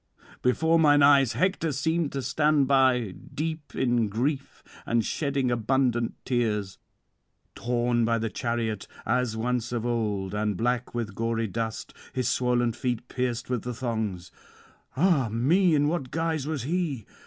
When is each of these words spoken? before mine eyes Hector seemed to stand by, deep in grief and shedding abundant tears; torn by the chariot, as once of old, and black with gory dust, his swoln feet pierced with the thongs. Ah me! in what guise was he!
before 0.41 0.79
mine 0.79 1.03
eyes 1.03 1.33
Hector 1.33 1.71
seemed 1.71 2.11
to 2.13 2.23
stand 2.23 2.67
by, 2.67 3.13
deep 3.35 3.75
in 3.75 4.09
grief 4.09 4.63
and 4.83 5.05
shedding 5.05 5.51
abundant 5.51 6.15
tears; 6.25 6.79
torn 7.53 8.03
by 8.03 8.17
the 8.17 8.27
chariot, 8.27 8.87
as 9.05 9.37
once 9.37 9.71
of 9.71 9.85
old, 9.85 10.33
and 10.33 10.57
black 10.57 10.95
with 10.95 11.13
gory 11.13 11.45
dust, 11.45 11.93
his 12.13 12.27
swoln 12.27 12.73
feet 12.73 13.09
pierced 13.09 13.47
with 13.47 13.61
the 13.61 13.75
thongs. 13.75 14.31
Ah 14.97 15.29
me! 15.29 15.75
in 15.75 15.87
what 15.87 16.09
guise 16.09 16.47
was 16.47 16.63
he! 16.63 17.05